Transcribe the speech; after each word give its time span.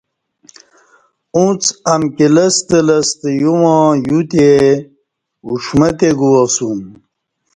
اُݩڅ 1.35 1.63
امکی 1.93 2.27
لستہ 2.35 2.77
لستہ 2.87 3.29
یوواں 3.41 3.87
یوتی 4.07 4.49
اُݜمہ 5.47 5.89
تی 5.97 6.09
گُواسُوم 6.19 6.79